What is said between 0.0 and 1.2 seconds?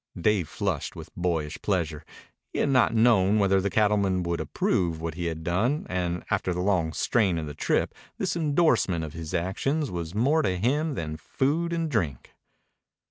Dave flushed with